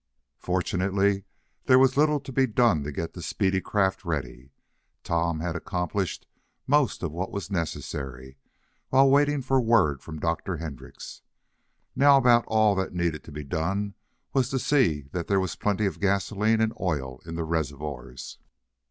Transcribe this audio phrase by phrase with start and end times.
[0.39, 1.25] Fortunately
[1.65, 4.51] there was little to be done to get the speedy craft ready.
[5.03, 6.25] Tom had accomplished
[6.65, 8.39] most of what was necessary,
[8.89, 10.57] while waiting for word from Dr.
[10.57, 11.21] Hendrix.
[11.95, 13.93] Now about all that needed to be done
[14.33, 18.39] was to see that there was plenty of gasoline and oil in the reservoirs.